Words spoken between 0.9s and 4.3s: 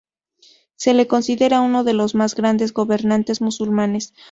le considera uno de los más grandes gobernantes musulmanes.